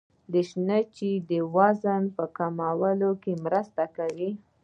[0.47, 4.31] شنې چايي د وزن په کمولو کي مرسته کوي.